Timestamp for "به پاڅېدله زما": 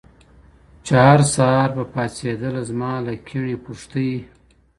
1.75-2.93